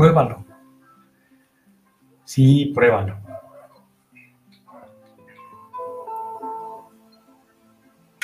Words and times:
Pruébalo. 0.00 0.46
Sí, 2.24 2.72
pruébalo. 2.74 3.18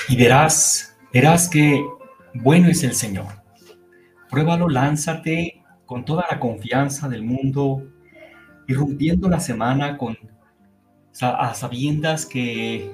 Y 0.09 0.17
verás, 0.17 0.97
verás 1.13 1.51
que 1.51 1.85
bueno 2.33 2.69
es 2.69 2.83
el 2.83 2.95
Señor. 2.95 3.27
Pruébalo, 4.31 4.71
lánzate 4.71 5.63
con 5.85 6.07
toda 6.07 6.25
la 6.31 6.41
confianza 6.41 7.11
del 7.11 7.23
mundo, 7.23 7.87
irrumpiendo 8.67 9.29
la 9.29 9.41
semana 9.41 9.99
con 9.99 10.17
a 11.21 11.53
sabiendas 11.53 12.25
que 12.25 12.91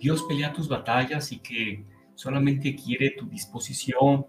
Dios 0.00 0.24
pelea 0.24 0.52
tus 0.52 0.68
batallas 0.68 1.30
y 1.30 1.38
que 1.38 1.84
solamente 2.16 2.74
quiere 2.74 3.10
tu 3.10 3.28
disposición, 3.28 4.26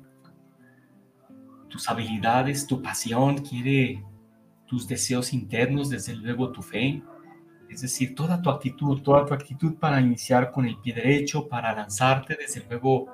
tus 1.75 1.89
habilidades, 1.89 2.65
tu 2.65 2.81
pasión, 2.81 3.39
quiere 3.39 4.01
tus 4.65 4.87
deseos 4.87 5.33
internos, 5.33 5.89
desde 5.89 6.15
luego 6.15 6.49
tu 6.53 6.61
fe, 6.61 7.03
es 7.69 7.81
decir, 7.81 8.15
toda 8.15 8.41
tu 8.41 8.49
actitud, 8.49 9.01
toda 9.01 9.25
tu 9.25 9.33
actitud 9.33 9.75
para 9.75 9.99
iniciar 9.99 10.51
con 10.51 10.65
el 10.65 10.77
pie 10.77 10.93
derecho, 10.93 11.49
para 11.49 11.75
lanzarte, 11.75 12.37
desde 12.39 12.65
luego 12.69 13.07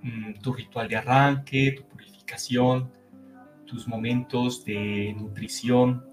mm, 0.00 0.34
tu 0.34 0.52
ritual 0.52 0.86
de 0.86 0.96
arranque, 0.96 1.74
tu 1.76 1.82
purificación, 1.88 2.88
tus 3.66 3.88
momentos 3.88 4.64
de 4.64 5.12
nutrición, 5.18 6.04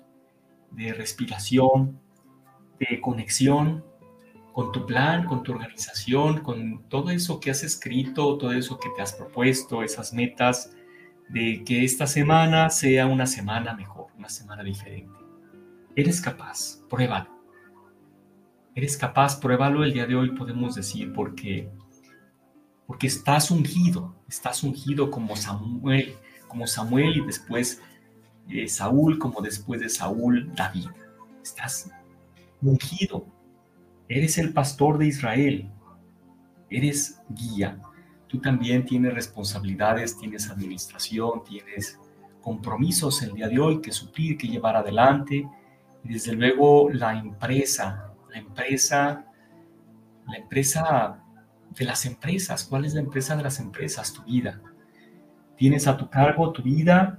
de 0.72 0.92
respiración, 0.92 2.00
de 2.80 3.00
conexión 3.00 3.86
con 4.54 4.72
tu 4.72 4.88
plan, 4.88 5.26
con 5.26 5.44
tu 5.44 5.52
organización, 5.52 6.40
con 6.40 6.90
todo 6.90 7.12
eso 7.12 7.40
que 7.40 7.52
has 7.52 7.64
escrito, 7.64 8.40
todo 8.40 8.54
eso 8.54 8.80
que 8.80 8.90
te 8.96 9.04
has 9.04 9.14
propuesto, 9.14 9.84
esas 9.84 10.14
metas, 10.14 10.72
de 11.30 11.64
que 11.64 11.84
esta 11.84 12.08
semana 12.08 12.70
sea 12.70 13.06
una 13.06 13.28
semana 13.28 13.74
mejor, 13.74 14.08
una 14.18 14.30
semana 14.30 14.64
diferente. 14.64 15.14
Eres 15.96 16.22
capaz, 16.22 16.82
pruébalo. 16.90 17.30
Eres 18.76 18.98
capaz, 18.98 19.40
pruébalo 19.40 19.84
el 19.84 19.94
día 19.94 20.08
de 20.08 20.16
hoy, 20.16 20.32
podemos 20.32 20.76
decir, 20.76 21.14
porque, 21.14 21.70
porque 22.88 23.08
estás 23.08 23.52
ungido, 23.52 24.16
estás 24.28 24.64
ungido 24.64 25.12
como 25.12 25.36
Samuel, 25.36 26.16
como 26.48 26.66
Samuel 26.66 27.18
y 27.18 27.26
después 27.26 27.82
eh, 28.50 28.68
Saúl, 28.68 29.20
como 29.20 29.42
después 29.42 29.80
de 29.82 29.90
Saúl, 29.90 30.52
David. 30.56 30.90
Estás 31.44 31.92
ungido. 32.62 33.28
Eres 34.08 34.40
el 34.40 34.52
pastor 34.52 34.98
de 34.98 35.08
Israel. 35.08 35.70
Eres 36.72 37.22
guía 37.30 37.80
tú 38.30 38.40
también 38.40 38.86
tienes 38.86 39.14
responsabilidades, 39.14 40.18
tienes 40.18 40.50
administración, 40.50 41.44
tienes 41.44 42.00
compromisos 42.42 43.22
el 43.24 43.34
día 43.34 43.50
de 43.50 43.60
hoy 43.60 43.82
que 43.82 43.92
suplir, 43.92 44.38
que 44.38 44.48
llevar 44.48 44.76
adelante. 44.76 45.46
Y 46.04 46.14
desde 46.14 46.34
luego 46.34 46.90
la 46.92 47.18
empresa, 47.18 48.14
la 48.30 48.38
empresa, 48.38 49.26
la 50.28 50.38
empresa 50.38 51.24
de 51.72 51.86
las 51.86 52.06
empresas. 52.06 52.64
¿Cuál 52.64 52.86
es 52.86 52.94
la 52.94 53.02
empresa 53.02 53.36
de 53.36 53.44
las 53.44 53.60
empresas? 53.60 54.14
Tu 54.14 54.24
vida. 54.24 54.62
Tienes 55.58 55.88
a 55.88 55.98
tu 55.98 56.10
cargo 56.10 56.54
tu 56.54 56.62
vida. 56.62 57.18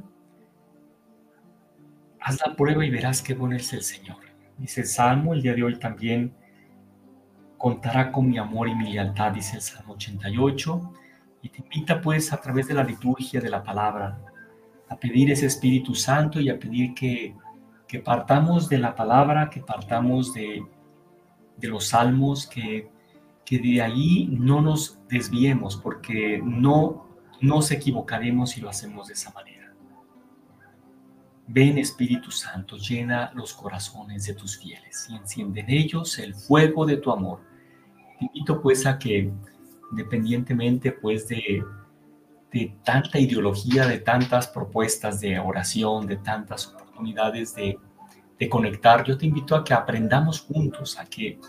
Haz 2.20 2.38
la 2.46 2.54
prueba 2.54 2.84
y 2.86 2.90
verás 2.90 3.20
qué 3.20 3.34
bueno 3.34 3.56
es 3.56 3.72
el 3.72 3.82
Señor. 3.82 4.18
Dice 4.56 4.82
el 4.82 4.86
Salmo 4.86 5.34
el 5.34 5.42
día 5.42 5.54
de 5.54 5.64
hoy 5.64 5.76
también 5.78 6.34
contará 7.60 8.10
con 8.10 8.26
mi 8.26 8.38
amor 8.38 8.70
y 8.70 8.74
mi 8.74 8.90
lealtad, 8.90 9.32
dice 9.32 9.56
el 9.56 9.62
Salmo 9.62 9.92
88 9.92 10.92
y 11.42 11.50
te 11.50 11.58
invita 11.58 12.00
pues 12.00 12.32
a 12.32 12.40
través 12.40 12.66
de 12.68 12.72
la 12.72 12.82
liturgia 12.82 13.38
de 13.38 13.50
la 13.50 13.62
palabra 13.62 14.18
a 14.88 14.96
pedir 14.96 15.30
ese 15.30 15.44
Espíritu 15.44 15.94
Santo 15.94 16.40
y 16.40 16.48
a 16.48 16.58
pedir 16.58 16.94
que, 16.94 17.36
que 17.86 17.98
partamos 17.98 18.66
de 18.70 18.78
la 18.78 18.94
palabra, 18.94 19.50
que 19.50 19.60
partamos 19.60 20.32
de, 20.32 20.64
de 21.58 21.68
los 21.68 21.88
salmos, 21.88 22.46
que, 22.46 22.90
que 23.44 23.58
de 23.58 23.82
ahí 23.82 24.26
no 24.32 24.62
nos 24.62 24.98
desviemos 25.10 25.76
porque 25.76 26.40
no 26.42 27.06
nos 27.42 27.70
equivocaremos 27.72 28.52
si 28.52 28.62
lo 28.62 28.70
hacemos 28.70 29.08
de 29.08 29.12
esa 29.12 29.32
manera. 29.32 29.70
Ven 31.46 31.76
Espíritu 31.76 32.30
Santo, 32.30 32.78
llena 32.78 33.32
los 33.34 33.52
corazones 33.52 34.24
de 34.24 34.32
tus 34.32 34.58
fieles 34.58 35.08
y 35.10 35.16
enciende 35.16 35.60
en 35.60 35.68
ellos 35.68 36.18
el 36.18 36.34
fuego 36.34 36.86
de 36.86 36.96
tu 36.96 37.10
amor. 37.10 37.49
Te 38.20 38.26
invito 38.26 38.60
pues 38.60 38.86
a 38.86 38.98
que 38.98 39.32
independientemente 39.90 40.92
pues 40.92 41.26
de, 41.26 41.64
de 42.52 42.76
tanta 42.84 43.18
ideología, 43.18 43.86
de 43.86 43.98
tantas 43.98 44.46
propuestas 44.46 45.20
de 45.20 45.38
oración, 45.40 46.06
de 46.06 46.18
tantas 46.18 46.68
oportunidades 46.68 47.54
de, 47.54 47.78
de 48.38 48.48
conectar, 48.48 49.04
yo 49.04 49.16
te 49.16 49.26
invito 49.26 49.56
a 49.56 49.64
que 49.64 49.74
aprendamos 49.74 50.40
juntos, 50.40 50.98
a 50.98 51.06
que 51.06 51.40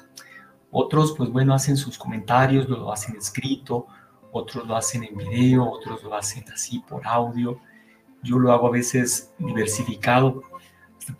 otros 0.72 1.14
pues 1.18 1.30
bueno 1.30 1.54
hacen 1.54 1.76
sus 1.76 1.98
comentarios, 1.98 2.68
lo 2.70 2.92
hacen 2.92 3.18
escrito, 3.18 3.88
otros 4.32 4.66
lo 4.66 4.76
hacen 4.76 5.04
en 5.04 5.18
video, 5.18 5.70
otros 5.70 6.02
lo 6.04 6.16
hacen 6.16 6.46
así 6.54 6.80
por 6.80 7.06
audio. 7.06 7.60
Yo 8.24 8.40
lo 8.40 8.52
hago 8.54 8.68
a 8.68 8.72
veces 8.72 9.34
diversificado 9.38 10.42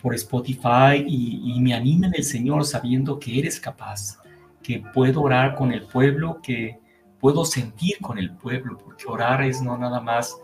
por 0.00 0.14
Spotify 0.14 1.04
y, 1.06 1.60
me 1.60 1.74
anima 1.74 2.10
el 2.14 2.24
Señor 2.24 2.64
sabiendo 2.64 3.18
que 3.18 3.38
eres 3.38 3.60
capaz, 3.60 4.18
que 4.62 4.82
puedo 4.94 5.22
orar 5.22 5.54
con 5.54 5.72
el 5.72 5.82
pueblo, 5.82 6.40
que, 6.42 6.82
puedo 7.22 7.44
sentir 7.44 7.98
con 8.00 8.18
el 8.18 8.32
pueblo, 8.32 8.76
porque 8.76 9.04
orar 9.06 9.44
es 9.44 9.62
no 9.62 9.78
nada 9.78 10.00
más 10.00 10.36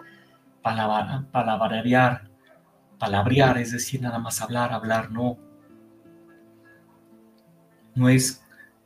palabrear, 0.62 2.30
palabrear, 3.00 3.58
es 3.58 3.72
decir, 3.72 4.00
nada 4.00 4.20
más 4.20 4.40
hablar, 4.40 4.72
hablar, 4.72 5.10
no. 5.10 5.36
No 7.96 8.08
es 8.08 8.44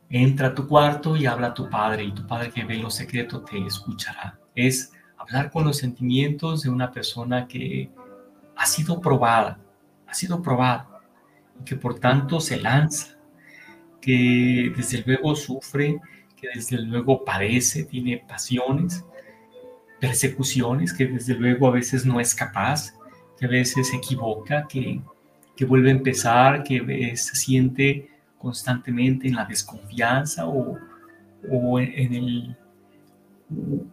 entra 0.09 0.47
a 0.47 0.55
tu 0.55 0.67
cuarto 0.67 1.15
y 1.15 1.27
habla 1.27 1.47
a 1.47 1.53
tu 1.53 1.69
padre 1.69 2.03
y 2.03 2.11
tu 2.11 2.25
padre 2.25 2.49
que 2.49 2.63
ve 2.63 2.77
lo 2.77 2.89
secreto 2.89 3.43
te 3.43 3.63
escuchará. 3.63 4.39
Es 4.55 4.91
hablar 5.15 5.51
con 5.51 5.63
los 5.63 5.77
sentimientos 5.77 6.63
de 6.63 6.71
una 6.71 6.91
persona 6.91 7.47
que 7.47 7.91
ha 8.55 8.65
sido 8.65 8.99
probada, 8.99 9.59
ha 10.07 10.13
sido 10.15 10.41
probada 10.41 10.87
y 11.61 11.63
que 11.63 11.75
por 11.75 11.99
tanto 11.99 12.39
se 12.39 12.59
lanza, 12.59 13.12
que 14.03 14.73
desde 14.75 15.03
luego 15.05 15.35
sufre 15.35 15.99
que 16.43 16.49
desde 16.53 16.77
luego 16.77 17.23
padece, 17.23 17.85
tiene 17.85 18.21
pasiones, 18.27 19.05
persecuciones, 20.01 20.93
que 20.93 21.07
desde 21.07 21.35
luego 21.35 21.67
a 21.67 21.71
veces 21.71 22.05
no 22.05 22.19
es 22.19 22.35
capaz, 22.35 22.93
que 23.39 23.45
a 23.45 23.49
veces 23.49 23.87
se 23.87 23.95
equivoca, 23.95 24.67
que, 24.67 25.01
que 25.55 25.63
vuelve 25.65 25.89
a 25.89 25.93
empezar, 25.93 26.63
que 26.63 27.15
se 27.15 27.35
siente 27.35 28.09
constantemente 28.37 29.29
en 29.29 29.35
la 29.35 29.45
desconfianza 29.45 30.45
o, 30.45 30.77
o 31.49 31.79
en, 31.79 32.13
el, 32.13 32.57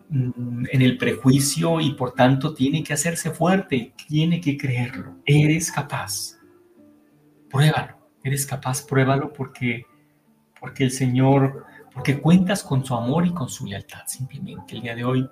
en 0.09 0.83
el 0.83 0.99
prejuicio 0.99 1.81
y 1.81 1.95
por 1.95 2.15
tanto 2.15 2.53
tiene 2.53 2.83
que 2.83 2.95
hacerse 2.95 3.31
fuerte, 3.31 3.93
tiene 4.09 4.41
que 4.41 4.57
creerlo. 4.57 5.19
Eres 5.25 5.71
capaz. 5.71 6.37
Pruébalo, 7.49 7.97
eres 8.25 8.45
capaz, 8.45 8.83
pruébalo 8.83 9.33
porque, 9.33 9.87
porque 10.61 10.85
el 10.85 10.91
Señor 10.91 11.65
porque 11.93 12.21
cuentas 12.21 12.63
con 12.63 12.85
su 12.85 12.95
amor 12.95 13.27
y 13.27 13.33
con 13.33 13.49
su 13.49 13.67
lealtad. 13.67 14.03
Simplemente 14.07 14.77
el 14.77 14.83
día 14.83 14.95
de 14.95 15.05
hoy, 15.05 15.29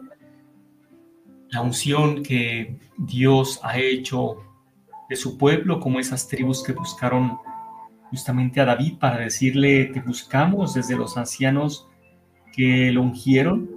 la 1.51 1.63
unción 1.63 2.23
que 2.23 2.79
Dios 2.97 3.61
ha 3.63 3.79
hecho 3.79 4.39
de 5.09 5.17
su 5.17 5.39
pueblo, 5.39 5.81
como 5.81 6.01
esas 6.01 6.29
tribus 6.29 6.63
que 6.63 6.73
buscaron 6.73 7.39
justamente 8.11 8.61
a 8.61 8.65
David 8.65 8.99
para 8.99 9.19
decirle, 9.19 9.87
te 9.87 10.01
buscamos 10.01 10.75
desde 10.75 10.97
los 10.97 11.17
ancianos 11.17 11.89
que 12.53 12.91
lo 12.93 13.03
ungieron 13.03 13.71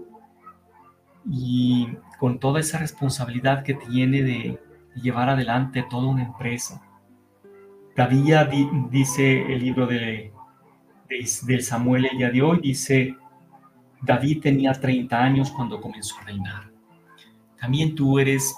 y 1.29 1.87
con 2.19 2.39
toda 2.39 2.59
esa 2.59 2.79
responsabilidad 2.79 3.63
que 3.63 3.75
tiene 3.75 4.23
de 4.23 4.59
llevar 4.95 5.29
adelante 5.29 5.85
toda 5.89 6.07
una 6.07 6.23
empresa. 6.23 6.81
David 7.95 8.67
dice 8.89 9.53
el 9.53 9.59
libro 9.59 9.85
de 9.85 10.33
del 11.43 11.61
Samuel 11.61 12.05
el 12.05 12.17
día 12.17 12.29
de 12.31 12.41
hoy 12.41 12.59
dice, 12.61 13.17
David 14.01 14.41
tenía 14.41 14.71
30 14.71 15.21
años 15.21 15.51
cuando 15.51 15.81
comenzó 15.81 16.17
a 16.19 16.23
reinar. 16.23 16.71
También 17.59 17.95
tú 17.95 18.17
eres, 18.17 18.55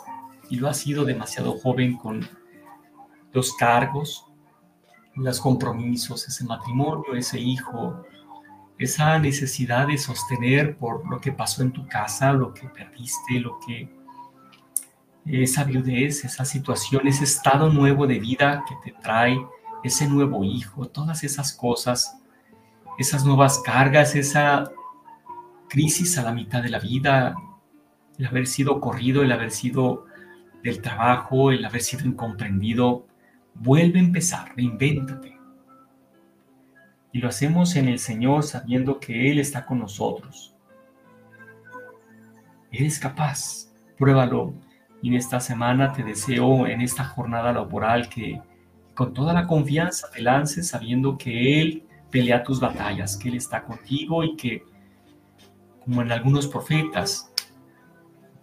y 0.49 0.57
lo 0.57 0.69
has 0.69 0.77
sido 0.77 1.03
demasiado 1.03 1.57
joven 1.57 1.97
con, 1.97 2.25
los 3.33 3.55
cargos, 3.55 4.27
los 5.15 5.39
compromisos, 5.39 6.27
ese 6.27 6.45
matrimonio, 6.45 7.15
ese 7.15 7.39
hijo, 7.39 8.05
esa 8.77 9.17
necesidad 9.19 9.87
de 9.87 9.97
sostener 9.97 10.77
por 10.77 11.09
lo 11.09 11.19
que 11.19 11.31
pasó 11.31 11.63
en 11.63 11.71
tu 11.71 11.87
casa, 11.87 12.31
lo 12.33 12.53
que 12.53 12.69
perdiste, 12.69 13.39
lo 13.39 13.59
que 13.65 13.89
esa 15.25 15.63
viudez, 15.63 16.23
esa 16.25 16.45
situación, 16.45 17.07
ese 17.07 17.23
estado 17.23 17.71
nuevo 17.71 18.05
de 18.05 18.19
vida 18.19 18.63
que 18.67 18.75
te 18.83 18.97
trae 18.99 19.43
ese 19.83 20.07
nuevo 20.07 20.43
hijo, 20.43 20.85
todas 20.87 21.23
esas 21.23 21.53
cosas, 21.53 22.22
esas 22.97 23.25
nuevas 23.25 23.59
cargas, 23.59 24.15
esa 24.15 24.71
crisis 25.69 26.17
a 26.17 26.23
la 26.23 26.31
mitad 26.31 26.61
de 26.61 26.69
la 26.69 26.79
vida, 26.79 27.35
el 28.17 28.25
haber 28.25 28.47
sido 28.47 28.79
corrido, 28.79 29.23
el 29.23 29.31
haber 29.31 29.51
sido 29.51 30.05
del 30.63 30.81
trabajo, 30.81 31.51
el 31.51 31.65
haber 31.65 31.81
sido 31.81 32.05
incomprendido, 32.05 33.07
vuelve 33.55 33.99
a 33.99 34.03
empezar, 34.03 34.53
reinvéntate. 34.55 35.37
Y 37.11 37.19
lo 37.19 37.27
hacemos 37.27 37.75
en 37.75 37.87
el 37.87 37.99
Señor 37.99 38.43
sabiendo 38.43 38.99
que 38.99 39.31
Él 39.31 39.39
está 39.39 39.65
con 39.65 39.79
nosotros. 39.79 40.55
Eres 42.71 42.97
capaz, 42.97 43.71
pruébalo. 43.97 44.53
Y 45.01 45.09
en 45.09 45.15
esta 45.15 45.39
semana 45.39 45.91
te 45.91 46.01
deseo, 46.03 46.65
en 46.65 46.81
esta 46.81 47.03
jornada 47.03 47.51
laboral, 47.51 48.09
que 48.09 48.41
con 48.95 49.13
toda 49.13 49.33
la 49.33 49.45
confianza 49.45 50.09
te 50.11 50.21
lances 50.21 50.69
sabiendo 50.69 51.17
que 51.17 51.61
Él 51.61 51.83
pelea 52.13 52.43
tus 52.43 52.59
batallas, 52.59 53.17
que 53.17 53.27
Él 53.29 53.35
está 53.35 53.63
contigo 53.63 54.23
y 54.23 54.35
que, 54.37 54.63
como 55.83 56.03
en 56.03 56.11
algunos 56.11 56.47
profetas, 56.47 57.33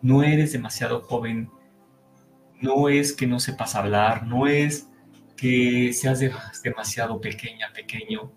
no 0.02 0.24
eres 0.24 0.52
demasiado 0.52 1.02
joven, 1.02 1.48
no 2.60 2.88
es 2.88 3.12
que 3.12 3.28
no 3.28 3.38
sepas 3.38 3.76
hablar, 3.76 4.26
no 4.26 4.48
es 4.48 4.90
que 5.36 5.92
seas 5.92 6.20
demasiado 6.64 7.20
pequeña, 7.20 7.72
pequeño. 7.72 8.32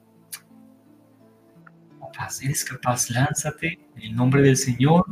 Capaz, 2.00 2.44
eres 2.44 2.63
capaz, 2.63 3.09
lánzate 3.09 3.80
en 3.95 4.03
el 4.03 4.15
nombre 4.15 4.44
del 4.44 4.56
Señor. 4.56 5.03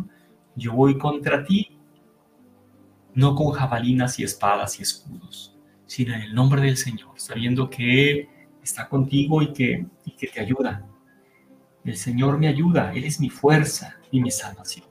Yo 0.55 0.73
voy 0.73 0.99
contra 0.99 1.43
ti, 1.43 1.79
no 3.15 3.33
con 3.33 3.53
jabalinas 3.53 4.19
y 4.19 4.23
espadas 4.23 4.79
y 4.79 4.83
escudos, 4.83 5.57
sino 5.87 6.13
en 6.13 6.21
el 6.21 6.35
nombre 6.35 6.61
del 6.61 6.77
Señor, 6.77 7.19
sabiendo 7.19 7.71
que 7.71 8.11
Él 8.11 8.29
está 8.63 8.87
contigo 8.87 9.41
y 9.41 9.53
que, 9.53 9.85
y 10.05 10.11
que 10.11 10.27
te 10.27 10.39
ayuda. 10.39 10.85
El 11.83 11.97
Señor 11.97 12.37
me 12.37 12.47
ayuda, 12.47 12.93
Él 12.93 13.03
es 13.03 13.19
mi 13.19 13.29
fuerza 13.29 13.97
y 14.11 14.21
mi 14.21 14.31
salvación. 14.31 14.85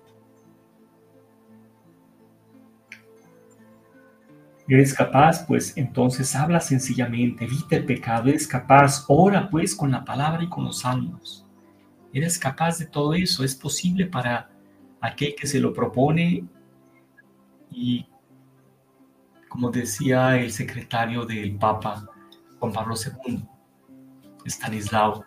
¿Eres 4.70 4.94
capaz? 4.94 5.44
Pues 5.46 5.76
entonces 5.76 6.36
habla 6.36 6.60
sencillamente, 6.60 7.44
evita 7.44 7.74
el 7.74 7.84
pecado, 7.84 8.28
eres 8.28 8.46
capaz, 8.46 9.04
ora 9.08 9.50
pues 9.50 9.74
con 9.74 9.90
la 9.90 10.04
palabra 10.04 10.44
y 10.44 10.48
con 10.48 10.64
los 10.64 10.80
salmos. 10.80 11.44
Eres 12.12 12.38
capaz 12.38 12.78
de 12.78 12.86
todo 12.86 13.14
eso, 13.14 13.42
es 13.42 13.56
posible 13.56 14.06
para 14.06 14.48
aquel 15.00 15.34
que 15.34 15.48
se 15.48 15.58
lo 15.58 15.72
propone 15.72 16.44
y 17.70 18.06
como 19.48 19.70
decía 19.70 20.36
el 20.36 20.52
secretario 20.52 21.24
del 21.24 21.56
Papa 21.56 22.08
Juan 22.60 22.72
Pablo 22.72 22.94
II, 23.26 23.42
Stanislao, 24.46 25.24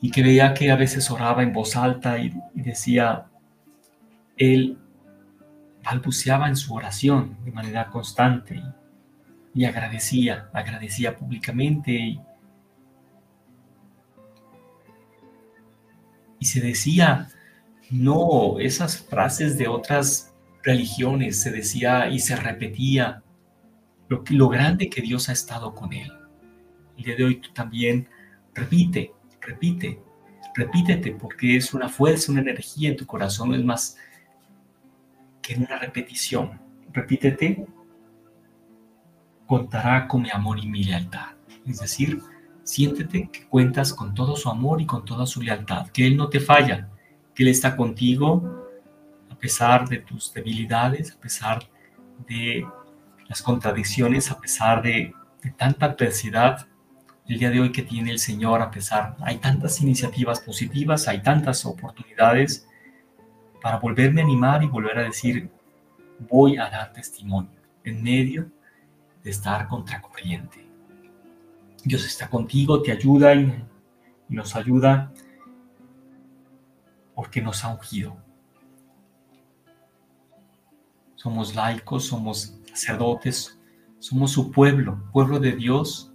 y 0.00 0.10
que 0.10 0.22
veía 0.22 0.54
que 0.54 0.70
a 0.70 0.76
veces 0.76 1.10
oraba 1.10 1.42
en 1.42 1.52
voz 1.52 1.76
alta 1.76 2.18
y, 2.18 2.32
decía, 2.54 3.26
él 4.36 4.78
balbuceaba 5.82 6.48
en 6.48 6.56
su 6.56 6.74
oración 6.74 7.36
de 7.44 7.52
manera 7.52 7.88
constante 7.88 8.62
y, 9.54 9.64
agradecía, 9.64 10.50
agradecía 10.52 11.16
públicamente 11.16 11.92
y, 11.92 12.20
se 16.40 16.60
decía, 16.60 17.28
no, 17.90 18.60
esas 18.60 18.98
frases 18.98 19.58
de 19.58 19.66
otras 19.66 20.32
religiones, 20.62 21.40
se 21.40 21.50
decía 21.50 22.08
y 22.08 22.20
se 22.20 22.36
repetía 22.36 23.24
lo 24.08 24.48
grande 24.48 24.88
que 24.88 25.02
Dios 25.02 25.28
ha 25.28 25.32
estado 25.32 25.74
con 25.74 25.92
él. 25.92 26.15
El 26.96 27.04
día 27.04 27.16
de 27.16 27.24
hoy 27.24 27.36
tú 27.36 27.50
también 27.52 28.08
repite, 28.54 29.12
repite, 29.40 30.00
repítete, 30.54 31.12
porque 31.12 31.56
es 31.56 31.74
una 31.74 31.88
fuerza, 31.88 32.32
una 32.32 32.40
energía 32.40 32.90
en 32.90 32.96
tu 32.96 33.06
corazón, 33.06 33.54
es 33.54 33.64
más, 33.64 33.96
que 35.42 35.54
una 35.54 35.78
repetición. 35.78 36.58
Repítete, 36.92 37.66
contará 39.46 40.08
con 40.08 40.22
mi 40.22 40.30
amor 40.30 40.58
y 40.58 40.66
mi 40.66 40.82
lealtad. 40.84 41.36
Es 41.66 41.80
decir, 41.80 42.20
siéntete 42.64 43.28
que 43.30 43.46
cuentas 43.46 43.92
con 43.92 44.12
todo 44.14 44.34
su 44.36 44.48
amor 44.48 44.80
y 44.80 44.86
con 44.86 45.04
toda 45.04 45.26
su 45.26 45.40
lealtad, 45.40 45.88
que 45.90 46.06
Él 46.06 46.16
no 46.16 46.28
te 46.28 46.40
falla, 46.40 46.88
que 47.34 47.44
Él 47.44 47.50
está 47.50 47.76
contigo 47.76 48.66
a 49.30 49.36
pesar 49.36 49.88
de 49.88 49.98
tus 49.98 50.32
debilidades, 50.32 51.12
a 51.12 51.20
pesar 51.20 51.68
de 52.26 52.66
las 53.28 53.42
contradicciones, 53.42 54.30
a 54.30 54.40
pesar 54.40 54.82
de, 54.82 55.12
de 55.42 55.50
tanta 55.50 55.86
adversidad. 55.86 56.66
El 57.28 57.40
día 57.40 57.50
de 57.50 57.60
hoy 57.60 57.72
que 57.72 57.82
tiene 57.82 58.12
el 58.12 58.20
Señor, 58.20 58.62
a 58.62 58.70
pesar, 58.70 59.16
hay 59.20 59.38
tantas 59.38 59.80
iniciativas 59.80 60.40
positivas, 60.40 61.08
hay 61.08 61.22
tantas 61.22 61.66
oportunidades 61.66 62.68
para 63.60 63.78
volverme 63.78 64.20
a 64.20 64.24
animar 64.24 64.62
y 64.62 64.68
volver 64.68 64.98
a 64.98 65.02
decir, 65.02 65.50
voy 66.30 66.56
a 66.56 66.70
dar 66.70 66.92
testimonio 66.92 67.60
en 67.82 68.00
medio 68.00 68.48
de 69.24 69.30
estar 69.30 69.66
contracorriente. 69.66 70.64
Dios 71.82 72.06
está 72.06 72.30
contigo, 72.30 72.80
te 72.80 72.92
ayuda 72.92 73.34
y, 73.34 73.64
nos 74.28 74.54
ayuda 74.54 75.12
porque 77.14 77.40
nos 77.40 77.64
ha 77.64 77.68
ungido. 77.68 78.16
Somos 81.16 81.54
laicos, 81.56 82.06
somos 82.06 82.58
sacerdotes, 82.72 83.58
somos 83.98 84.32
su 84.32 84.50
pueblo, 84.52 85.08
pueblo 85.12 85.40
de 85.40 85.52
Dios, 85.52 86.12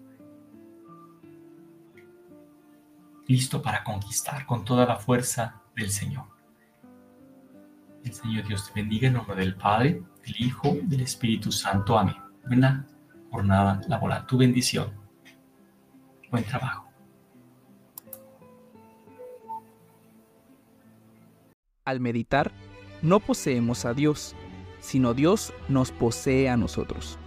listo 3.31 3.61
para 3.61 3.83
conquistar 3.83 4.45
con 4.45 4.65
toda 4.65 4.85
la 4.85 4.97
fuerza 4.97 5.61
del 5.75 5.89
Señor. 5.89 6.25
El 8.03 8.13
Señor 8.13 8.45
Dios 8.45 8.65
te 8.67 8.79
bendiga 8.79 9.07
en 9.07 9.13
nombre 9.13 9.35
del 9.37 9.55
Padre, 9.55 10.03
del 10.25 10.35
Hijo, 10.39 10.77
del 10.83 11.01
Espíritu 11.01 11.51
Santo. 11.51 11.97
Amén. 11.97 12.15
Buena 12.45 12.85
jornada 13.29 13.81
laboral. 13.87 14.25
Tu 14.25 14.37
bendición. 14.37 14.91
Buen 16.29 16.43
trabajo. 16.43 16.89
Al 21.85 21.99
meditar, 21.99 22.51
no 23.01 23.19
poseemos 23.19 23.85
a 23.85 23.93
Dios, 23.93 24.35
sino 24.79 25.13
Dios 25.13 25.53
nos 25.67 25.91
posee 25.91 26.49
a 26.49 26.57
nosotros. 26.57 27.17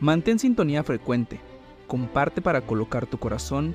Mantén 0.00 0.38
sintonía 0.38 0.84
frecuente. 0.84 1.40
Comparte 1.86 2.40
para 2.40 2.60
colocar 2.60 3.06
tu 3.06 3.18
corazón 3.18 3.74